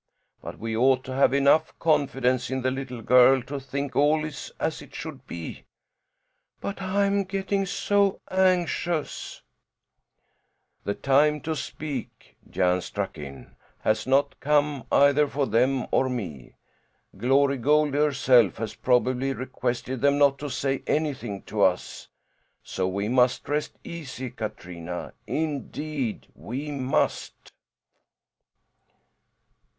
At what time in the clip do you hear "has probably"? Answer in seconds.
18.57-19.33